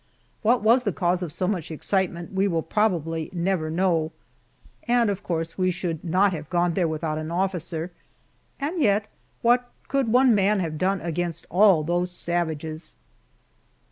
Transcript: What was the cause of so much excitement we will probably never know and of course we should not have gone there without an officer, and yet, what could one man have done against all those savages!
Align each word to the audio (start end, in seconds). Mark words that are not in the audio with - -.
What 0.41 0.63
was 0.63 0.81
the 0.81 0.91
cause 0.91 1.21
of 1.21 1.31
so 1.31 1.47
much 1.47 1.69
excitement 1.69 2.31
we 2.33 2.47
will 2.47 2.63
probably 2.63 3.29
never 3.33 3.69
know 3.69 4.11
and 4.87 5.11
of 5.11 5.21
course 5.21 5.59
we 5.59 5.69
should 5.69 6.03
not 6.03 6.33
have 6.33 6.49
gone 6.49 6.73
there 6.73 6.87
without 6.87 7.19
an 7.19 7.29
officer, 7.29 7.91
and 8.59 8.81
yet, 8.81 9.05
what 9.43 9.69
could 9.89 10.07
one 10.11 10.33
man 10.33 10.59
have 10.59 10.79
done 10.79 11.01
against 11.01 11.45
all 11.51 11.83
those 11.83 12.09
savages! 12.09 12.95